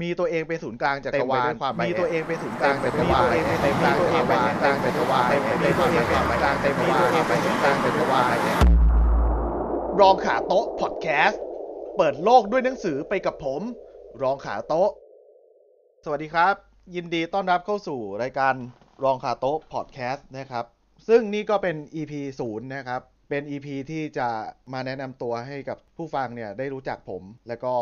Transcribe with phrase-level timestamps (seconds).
[0.00, 8.36] มีตัวเองเป็นศูนย์กลางจักรวาลเต็มไปด้วยความมีตัวเองเป็นศูนย์กลางเต็จัมกไปรด้วยวาลความมีตัวเองเป็นศูนย์กลางจักรวาลเต็มไปด้วยความมีตัวเองเป็นศูนย์กลางจักรวาลมีตัวเองเป็นศูนย์กลางจักรวาล
[10.00, 11.40] รองขาโต๊ะพอดแคสต์
[11.96, 13.62] เปิดโลกด้วยหนังสือไปกับผม
[14.22, 14.90] รองขาโต๊ะ
[16.04, 16.54] สวัสดีครับ
[16.94, 18.54] ยินดีต้อนรับเข้าสู่รายการ
[19.04, 20.64] รองขาโต๊ะพอดแคสต์นะครับ
[21.08, 24.28] ซึ่งนี่ก็เป็น EP ศูนย์นะครับเป็น EP ที่จะ
[24.72, 27.74] มาแนะนำตัวให้กับผู้ฟังเนี่ยได้รู้จักผม แล้วก็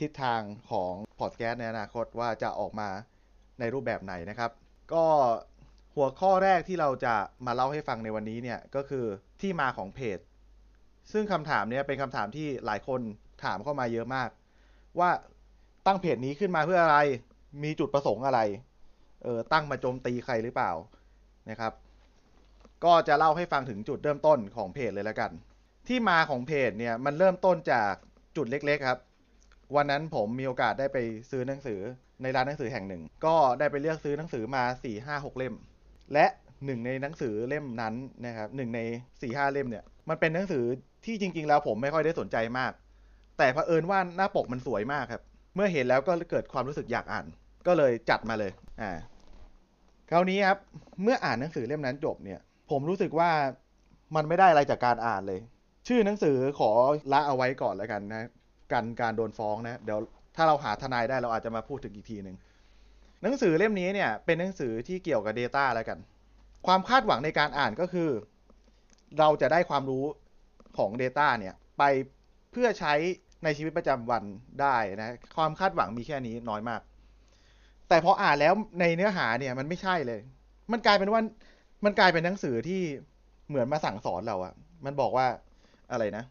[0.00, 0.40] ทิศทาง
[0.70, 2.88] ของพอดแคสต์ในอนาคตว่าจะออกมา
[3.60, 4.50] ในรูปแบบไหนนะครับ
[4.94, 5.04] ก็
[5.94, 7.14] หัวข้อแรกที่เราจะ
[7.46, 9.04] มาเล่าให้ฟังในวันนี้เนี่ยก็คือ
[9.40, 10.18] ที่มาของเพจ
[11.12, 13.00] ซึ่งคำถามเนี้ยเป็นคำถามที่หลายคน
[13.44, 14.28] ถามเข้ามาเยอะมาก
[14.98, 15.10] ว่า
[15.86, 16.98] ตั้งเพจนี้ขึ้นมาเพื่ออะไร
[17.64, 18.40] มีจุดประสงค์อะไร
[19.22, 20.72] เออตั้งมาโจมตีใครหรือเปล่า
[21.50, 21.72] นะครับ
[22.84, 25.30] ก็จะเล่าให้ฟังถึงจุดเริ่มต้นของเพจเลยแล้วกัน
[25.88, 27.92] ที่มาของเพจเนี่ยมันเริ่มต้นจาก
[28.36, 28.98] จุดเล็กๆครับ
[29.76, 30.98] วันนั้นผมมีโอกาสได้ไป
[31.30, 31.80] ซื้อหนังสือ
[32.22, 35.54] ในร้านหนังสือแห่งหนึ่ง ก็ได้ไปเลือกซื้อหนังสือมา4ี่ห้าหกเล่ม
[36.12, 36.26] และ
[36.66, 37.94] หนึ่งในหนังสือเล่มนั้น
[38.26, 40.64] นะครับหนึ่งใน4ี่ห้าเล่มเนี่ย มันเป็นหนังสือ
[41.04, 42.72] ที่จริง ๆ แล้วผมไม่ค่อยได้สนใจมาก
[43.38, 45.22] แต่เผอิญว่าหน้าปกมันสวยมากครับ
[45.54, 47.26] เมื่อเห็นแล้วก็เกิดความรู้สึกอยากอ่าน
[47.66, 48.92] ก็เลยจัดมาเลย อ่า
[50.10, 50.58] คราวนี้ครับ
[51.02, 53.30] เมื่ออ่านหนังสือเล่มนั้นจบเนี่ย ผมรู้สึกว่า
[54.16, 55.40] มันไม่ได้อะไรจากการอ่านเลย
[55.88, 56.70] ชื่อหนังสือขอ
[57.12, 58.28] ละเอาไว้ก่อนแล้วกันนะ
[58.72, 59.98] กันการโดนฟ้องนะ เดี๋ยว
[60.36, 62.36] ถ้าเราหาทนายได้เราอาจจะมาพูดถึงอีกทีหนึ่ง
[63.22, 65.98] หนังสือเล่มนี้เนี่ยเป็นหนังสือที่เกี่ยวกับ Data แล้วกัน
[66.66, 68.08] ความคาดหวังในการอ่านก็คือ
[69.18, 70.04] เราจะได้ความรู้
[70.78, 71.82] ของ Data เนี่ยไป
[72.52, 72.94] เพื่อใช้
[73.44, 74.24] ในชีวิตประจำวัน
[74.60, 76.80] ได้นะ ความคาดหวังมีแค่นี้น้อยมาก
[77.88, 80.20] แต่พออ่านแล้วในเนื้อหาเนี่ยมันไม่ใช่เลย
[80.72, 81.20] มันกลายเป็นว่า
[81.84, 82.80] มันกลายเป็นหนังสือที่
[83.48, 84.52] เหมือนมาสั่งสอนเราอะ
[84.84, 85.26] มันบอกว่า
[85.92, 86.24] อะไรนะ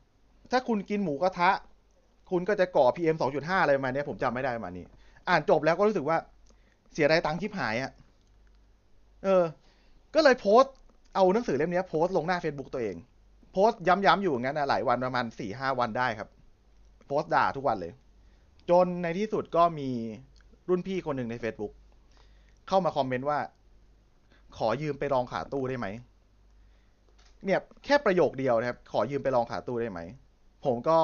[0.52, 1.50] ถ้าคุณกินหมูกระทะ
[2.32, 4.86] คุณก็จะก่อ PM 2.5 อะไรประมาณเนี้ยผมจำไม่ได้ประมาณนี้
[5.30, 6.18] อ่านจบแล้วก็รู้สึกว่า
[6.94, 7.92] เสียดายตังค์ที่หายอะ
[9.24, 9.44] เออ
[10.16, 10.74] ก็เลยโพสต์
[11.16, 12.96] เอาหนังสือเล่มนี้โพสต์ลงหน้า Facebook ตัวเอง
[13.52, 16.30] โพสต์ย้ำๆอยู่อย่างนั้นนะหลายวันประมาณสี่ห้าวันได้ครับ
[17.08, 17.94] โพสต์ด่าทุกวันเลย
[18.70, 19.90] จนในที่สุดก็มี
[20.70, 21.74] รุ่นพี่คนหนึ่งใน Facebook
[22.68, 23.40] เข้ามาคอมเมนต์ว่า
[24.58, 25.88] ขอยืมไปลองขาตู้ได้ไหม
[27.46, 30.00] เนี่ย แค่ประโยคเดียวนะครับ ขอยืมไปลองขาตู้ได้ไหม
[30.66, 30.98] ผมก็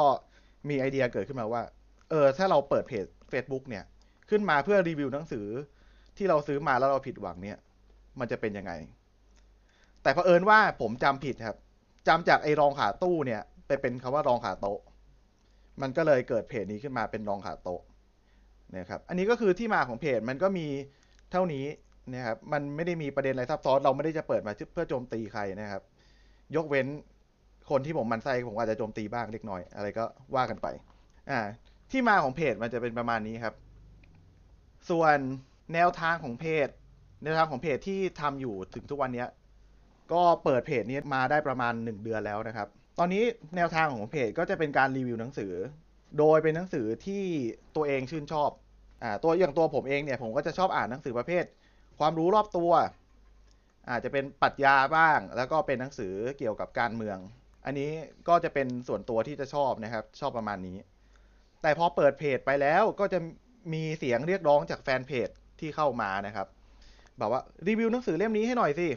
[0.71, 1.61] มีไอเดียเกิดขึ้นมาว่า
[2.09, 3.83] เออ ถ้าเราเปิดเพจ Facebook เนี่ย
[4.29, 5.45] ขึ้นมาเพื่อรีวิวหนังสือ
[6.17, 7.57] ที่เราซื้อมาแล้วเราผิดหวังเนี่ย
[8.19, 8.73] มันจะเป็นยังไง
[10.03, 11.57] แต่เผอิญว่าผมจำผิดครับ
[12.07, 14.79] จำจากไอ้รองขาตู้เนี่ย ไปเป็นคำว่ารองขาโต๊ะ
[15.81, 17.81] มันก็เลยเกิดเพจนี้ขึ้นมาเป็นรองขาโต๊ะ
[18.77, 20.67] นะครับ อันนี้ก็คือที่มาของเพจมันก็มี
[21.31, 21.65] เท่านี้
[22.13, 25.81] นะครับ มันไม่ได้มีประเด็นอะไรซับซ้อน เราไม่ได้จะเปิดมาเพื่อโจมตีใครนะครับ
[26.55, 26.87] ยกเว้น
[27.69, 30.05] คนที่ผมมันไส้ผมอาจจะโจมตีบ้างเล็กน้อย อะไรก็
[30.35, 30.67] ว่ากันไป
[31.29, 31.39] อ่า
[31.91, 33.53] ที่มาของเพจมันจะเป็นประมาณนี้ครับ
[34.89, 35.17] ส่วน
[35.73, 36.67] แนวทางของเพจ
[37.23, 39.29] แนวทางของเพจที่ทำอยู่ถึงทุกวันเนี้ย
[40.13, 42.67] ก็เปิดเพจนี้มาได้ประมาณ 1 เดือนแล้วนะครับ
[42.99, 43.23] ตอนนี้
[43.55, 45.53] แนวทางของเพจก็จะเป็นการรีวิวหนังสือ
[46.19, 47.23] โดยเป็นหนังสือที่
[47.75, 48.49] ตัวเองชื่นชอบ
[49.03, 51.43] อ่า ตัวอย่างตัวผมเองเนี่ยผมก็จะชอบอ่านหนังสือประเภท
[51.99, 52.71] ความรู้รอบตัว
[53.89, 57.17] อาจจะเป็นปรัชญาบ้าง แล้วก็เป็นหนังสือเกี่ยวกับการเมือง
[57.67, 57.91] อันนี้
[58.27, 60.77] ก็จะเป็นส่วนตัวที่จะชอบนะครับ ชอบประมาณนี้
[61.61, 63.19] แต่พอเปิดเพจไปแล้วก็จะ
[63.73, 65.29] มีเสียงเรียกร้องจากแฟนเพจ
[65.59, 66.47] ที่เข้ามานะครับ
[67.17, 68.87] แบบว่ารีวิวหนังสือเล่มนี้ให้หน่อยสิ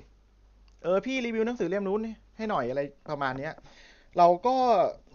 [0.83, 2.01] เออพี่รีวิวหนังสือเล่มนู้น
[2.37, 3.53] ให้หน่อยอะไรประมาณเนี้ย
[4.19, 4.57] เราก็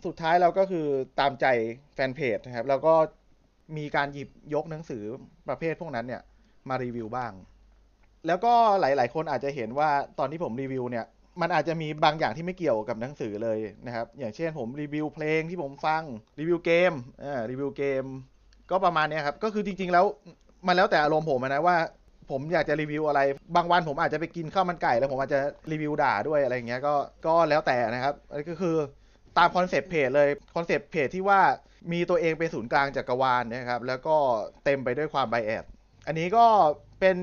[0.06, 0.86] สุดท้ายเราก็คือ
[1.20, 1.46] ตามใจ
[1.96, 2.94] แฟนเพจนะครับแล้วก็
[3.78, 5.04] มีการหยิบยกหนังสือ
[5.48, 6.22] ประเภทพวกนั้นเนี่ย
[6.70, 7.32] มารีวิวบ้าง
[8.28, 9.90] แล้วก็หลาย ๆ คนอาจจะเห็นว่า
[10.20, 11.06] ตอนที่ผมรีวิวเนี่ย
[11.42, 16.04] มันอาจจะมีบางอย่างที่ไม่เกี่ยวกับหนังสือเลยนะครับ อย่างเช่นผมรีวิวเพลงที่ผมฟัง
[16.40, 18.04] รีวิวเกมอ่ารีวิวเกม
[18.72, 20.06] ก็ประมาณนี้ครับ ก็คือจริง ๆ แล้ว
[20.68, 21.78] มันแล้วแต่อารมณ์ผมนะว่า
[22.32, 23.22] ผมอยากจะรีวิวอะไร
[23.56, 25.40] บางวันผมอาจจะไปกินข้าวมันไก่ แล้วผมอาจจะ
[25.72, 26.94] รีวิวด่าด้วยอะไรอย่างเงี้ยก็
[27.26, 28.76] ก็แล้วแต่นะครับอันนี้ก็คือ
[29.38, 31.40] ตาม concept เพจเลย concept เพจที่ว่า
[31.92, 34.16] มีตัวเองเป็นศูนย์กลางจักรวาลนะครับ แล้วก็
[34.66, 35.66] เต็มไปด้วยความ bias
[36.08, 36.46] อันนี้ก็
[37.00, 37.16] เป็น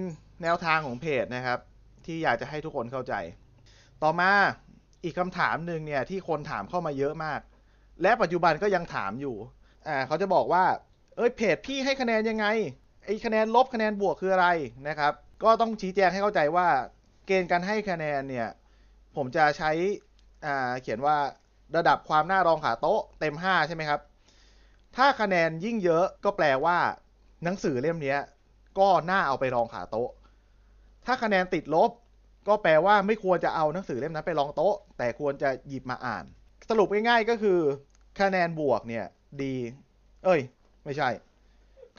[0.43, 1.59] แนวทางของเพจนะครับ
[2.06, 3.14] ที่อยากจะให้ทุกคนเข้าใจ
[4.02, 4.32] ต่อมา
[5.04, 7.40] อีกคำถามหนึ่งเนี่ยที่คนถามเข้ามาเยอะมาก
[8.02, 9.37] และปัจจุบันก็ยังถามอยู่
[9.88, 10.64] อ่าเขาจะบอกว่า
[11.16, 12.46] เอ้ยเพจพี่ให้คะแนนยังไง
[13.04, 14.49] ไอ้คะแนนลบคะแนนบวกคืออะไร
[14.88, 15.12] นะครับ
[15.43, 16.69] ก็ต้องชี้แจงให้เข้าใจว่า
[17.26, 18.49] เกณฑ์การให้คะแนนเนี่ย
[19.16, 19.70] ผมจะใช้
[20.46, 21.16] อ่า เขียนว่า
[21.76, 24.00] ระดับความน่ารองขาโต๊ะเต็ม 5 ใช่ไหมครับ
[24.96, 26.78] ถ้าคะแนนยิ่งเยอะก็แปลว่า
[27.44, 28.16] หนังสือเล่มนี้
[28.78, 30.10] ก็น่าเอาไปรองขาโต๊ะ
[31.06, 31.90] ถ้าคะแนนติดลบ
[32.49, 36.25] ก็แปลว่าไม่ควรจะเอาหนังสือเล่มนั้นไปรองโต๊ะ แต่ควรจะหยิบมาอ่าน
[36.71, 37.59] สรุปง่ายๆก็คือ
[38.21, 39.05] คะแนนบวกเนี่ย
[39.43, 39.55] ดี
[40.25, 40.41] เอ้ย
[40.85, 41.09] ไม่ใช่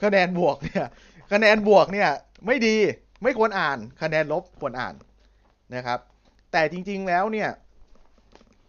[0.02, 0.84] คะแนนบวกเนี่ย
[1.32, 2.08] คะแนนบวกเนี่ย
[2.46, 2.76] ไม่ดี
[3.22, 4.94] ไม่ควรอ่าน คะแนนลบควรอ่าน
[5.74, 5.98] นะครับ
[6.52, 7.48] แต่จริง ๆแล้วเนี่ย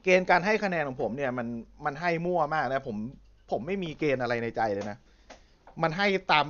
[0.03, 1.47] เกณฑ์การให้คะแนนของผมเนี่ย มัน
[1.85, 2.97] มันให้มั่วมากนะผม
[3.51, 4.97] ผมไม่มีเกณฑ์อะไรในใจเลยนะ
[5.81, 6.45] มันให้ตาม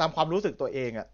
[0.00, 1.06] ตามความรู้สึกตัวเองอะ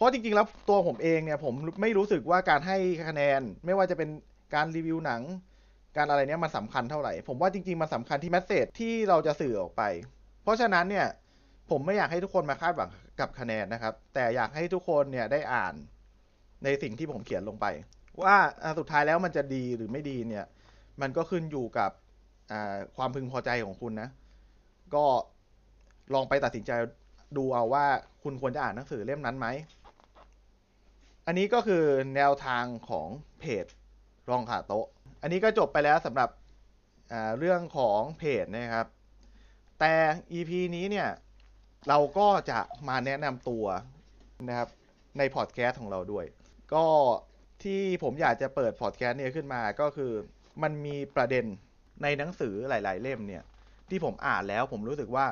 [0.00, 2.76] เพราะจริงๆแล้วตัวผมเองเนี่ยผมไม่รู้สึกว่าการให้
[3.08, 4.08] คะแนน ไม่ว่าจะเป็น
[4.54, 5.22] การรีวิวหนัง
[5.96, 9.82] การอะไรเนี้ยมันสำคัญเท่าไหร่ ผมว่าจริงๆมันสำคัญที่แมสเซจที่เราจะสื่อออกไป
[10.42, 11.06] เพราะฉะนั้นเนี่ย
[11.70, 15.74] ผมไม่อยากให้ทุกคนมาคาดหวังกับคะแนนนะครับ แต่อยากให้ทุกคนเนี่ยได้อ่าน
[16.64, 17.66] ในสิ่งที่ผมเขียนลงไป
[18.22, 18.36] ว่า
[18.78, 20.44] สุดท้ายแล้วมันจะดีหรือไม่ดีเนี่ย
[21.00, 21.90] มันก็ขึ้นอยู่กับ
[22.96, 24.08] ความพึงพอใจของคุณนะ
[24.94, 25.04] ก็
[26.14, 26.72] ลองไปตัดสินใจ
[27.36, 27.84] ดูเอาว่า
[28.22, 29.46] คุณควรจะอ่านหนังสือเล่มนั้นไหม
[31.30, 31.84] อันนี้ก็คือ
[32.16, 33.08] แนวทางของ
[33.40, 33.66] เพจ
[34.30, 34.86] รองขาโต๊ะ
[35.22, 36.30] อันนี้ก็จบไปแล้วสำหรับ
[37.38, 38.86] เรื่องของเพจนะครับ
[39.80, 39.94] แต่
[40.32, 41.08] EP นี้เนี่ย
[41.88, 43.64] เราก็จะมาแนะนำตัว
[44.48, 44.68] นะครับ
[45.18, 46.26] ในพอดแคสต์ของเราด้วย
[46.74, 46.84] ก็
[47.62, 50.12] ที่ผมอยากจะเปิดพอดแคสต์เนี่ยขึ้นมาก็คือ
[50.62, 51.44] มันมีประเด็น
[52.02, 53.42] ในหนังสือหลาย ๆ เล่มเนี่ย
[53.90, 55.26] ที่ผมอ่านแล้วผมรู้สึกว่า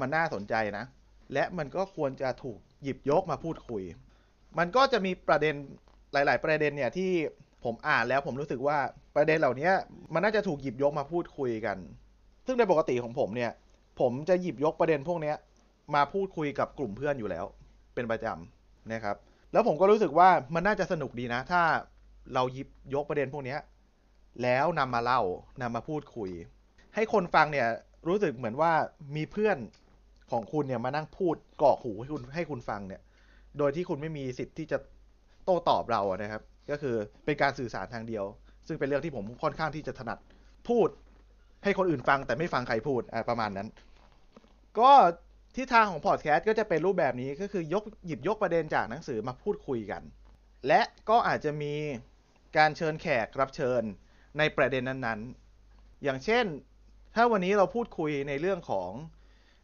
[0.00, 0.84] มันน่าสนใจนะ
[1.32, 3.84] และมันก็ควรจะถูกหยิบยกมาพูดคุย
[4.58, 5.54] มันก็จะมีประเด็น
[6.12, 7.10] หลาย ๆ ประเด็นเนี่ยที่
[7.64, 8.78] ผมอ่านแล้วผมรู้สึกว่า
[9.16, 9.70] ประเด็นเหล่านี้
[10.14, 11.76] มันน่าจะถูกหยิบยกมาพูดคุยกัน
[12.46, 13.52] ซึ่งในปกติของผมเนี่ย
[14.00, 15.32] ผมจะหยิบยกประเด็นพวกนี้
[15.94, 17.44] มาพูดคุยกับกลุ่มเพื่อนอยู่แล้ว
[17.94, 19.16] เป็นประจำนะครับ
[19.52, 21.62] แล้วผมก็รู้สึกว่ามันน่าจะสนุกดีนะ ถ้า
[22.34, 23.56] เราหยิบยกประเด็นพวกนี้
[24.42, 25.20] แล้วนำมาเล่า
[25.62, 26.30] นำมาพูดคุย
[26.94, 27.68] ให้คนฟังเนี่ย
[28.08, 28.72] รู้สึกเหมือนว่า
[29.16, 29.56] มีเพื่อน
[30.30, 33.00] ของคุณเนี่ยมานั่งพูดกอกหูให้คุณให้คุณฟังเนี่ย
[33.58, 34.78] โดยที่คุณไม่มีสิทธิ์ที่จะ
[35.44, 38.24] โต้ตอบเราอะนะครับ ก็คือเป็นการสื่อสารทางเดียว
[38.66, 40.18] ซึ่งเป็นเรื่องที่ผมค่อนข้างที่จะถนัด
[40.68, 40.88] พูด
[41.64, 43.68] ให้คนอื่นฟังแต่ไม่ฟังใครพูดประมาณนั้น
[44.78, 44.92] ก็
[45.56, 50.02] ทิศทางของพอดแคสต์ก็จะเป็นรูปแบบนี้ก็คือยกหยิบยกประเด็นจากหนังสือมาพูดคุยกัน
[50.68, 51.74] และก็อาจจะมี
[52.56, 53.82] การเชิญแขกรับเชิญ
[54.38, 56.44] ในประเด็นนั้นๆ อย่างเช่น
[57.14, 58.90] ถ้าวันนี้เราพูดคุยในเรื่องของ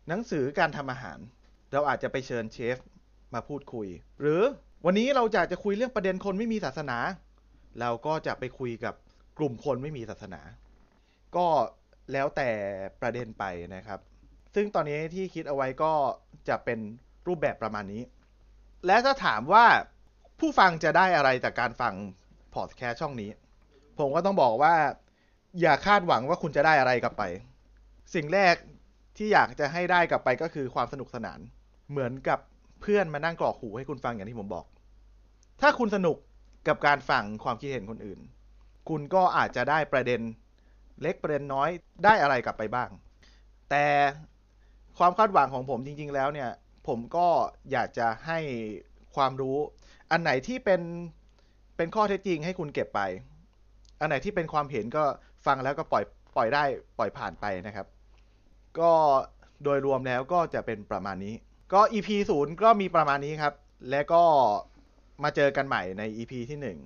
[0.09, 1.19] หนังสือการทำอาหาร
[1.73, 2.77] เราอาจจะไปเชิญเชฟ
[3.35, 3.89] มาพูดคุย
[4.21, 4.43] หรือ
[4.85, 6.99] วันนี้เราอยากจะคุยเรื่องประเด็นคนไม่มีศาสนา
[7.81, 8.95] เราก็จะไปคุยกับ
[9.39, 10.41] กลุ่มคนไม่มีศาสนา
[11.37, 11.47] ก็
[12.13, 12.51] แล้วแต่
[13.01, 13.45] ประเด็นไป
[13.75, 14.01] นะครับ
[14.55, 15.93] ซึ่งตอนนี้ที่คิดเอาไว้ก็
[16.49, 16.79] จะเป็น
[17.27, 18.03] รูปแบบประมาณนี้
[18.87, 19.67] และถ้าถามว่า
[20.41, 21.95] ผู้ฟังจะได้อะไรจากการฟัง
[22.55, 23.31] พอดแคสต์ช่องนี้
[23.99, 24.75] ผมก็ต้องบอกว่า
[25.61, 27.23] อย่าคาดหวังว่าคุณจะได้อะไรกลับไป
[28.15, 28.55] สิ่งแรก
[29.17, 31.41] ที่อยากจะให้ได้กลับไปก็คือความสนุกสนาน
[31.91, 32.39] เหมือนกับ
[32.81, 34.65] เพื่อนมานั่งกรอกหูให้คุณฟังอย่างที่ผมบอก
[35.61, 36.17] ถ้าคุณสนุก
[36.69, 38.21] กับการฟังความคิดเห็นคนอื่น
[38.89, 40.21] คุณก็อาจจะได้ประเด็น
[41.03, 41.69] เล็กประเด็นน้อย
[42.05, 42.89] ได้อะไรกลับไปบ้าง
[43.71, 43.85] แต่
[44.99, 46.51] ความคาดหวังของผมจริง ๆ แล้วเนี่ย
[46.89, 47.29] ผมก็
[47.73, 48.39] อยากจะให้
[49.17, 49.57] ความรู้
[50.11, 50.83] อันไหนที่เป็น
[51.77, 53.01] เป็นข้อเท็จจริงให้คุณเก็บไป
[54.01, 55.05] อันไหนที่เป็นความเห็นก็
[55.47, 56.05] ฟังแล้วก็ปล่อย
[56.37, 56.65] ปล่อยได้
[56.99, 57.87] ปล่อยผ่านไปนะครับ
[58.81, 58.93] ก็
[59.65, 61.35] โดยรวมแล้วก็จะเป็นประมาณนี้
[61.73, 63.55] ก็ EP ศูนย์ก็มีประมาณนี้ครับ
[63.91, 64.23] และก็
[65.23, 66.79] มาเจอกันใหม่ใน EP ที่หนึ่ง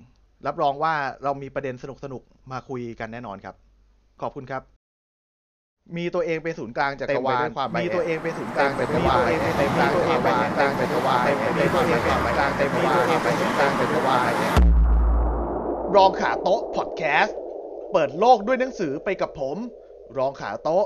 [0.47, 0.95] รับรองว่า
[1.25, 1.75] เรามีประเด็น
[2.05, 3.55] สนุกๆมาคุยกันแน่นอนครับ
[4.23, 4.63] ขอบคุณครับ
[5.97, 7.47] มีตัวเองเป็นศูนย์กลางจักรวาล
[7.83, 9.23] มีตัวเองเป็นศูนย์กลางจักรวาล
[9.73, 11.25] มีตัวเองเป็นศูนย์กลางจักรวาล
[11.59, 14.33] มีตัวเองเป็นศูนย์กลางจักรวาลมีตัวเองเป็นศูนย์กลางจักรวาล
[15.97, 17.37] รองขาโต๊ะพอดแคสต์
[17.93, 19.57] เปิดโลกด้วยหนังสือไปกับผม
[20.19, 20.85] รองขาโต๊ะ